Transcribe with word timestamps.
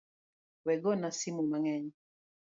We 0.65 0.73
gona 0.83 1.09
simu 1.19 1.41
mang’eny 1.49 1.87